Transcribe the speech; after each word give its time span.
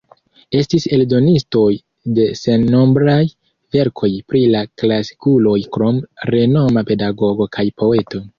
Estis 0.59 0.85
eldonistoj 0.95 1.67
de 2.19 2.25
sennombraj 2.39 3.17
verkoj 3.77 4.09
pri 4.33 4.41
la 4.57 4.63
klasikuloj 4.83 5.55
krom 5.79 6.01
renoma 6.33 6.87
pedagogo 6.91 7.49
kaj 7.59 7.69
poeto. 7.85 8.27